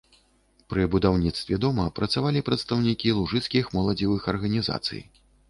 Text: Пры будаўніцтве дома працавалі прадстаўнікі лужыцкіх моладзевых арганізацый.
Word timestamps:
Пры 0.73 0.85
будаўніцтве 0.95 1.59
дома 1.65 1.85
працавалі 1.99 2.43
прадстаўнікі 2.47 3.15
лужыцкіх 3.19 3.71
моладзевых 3.77 4.21
арганізацый. 4.37 5.01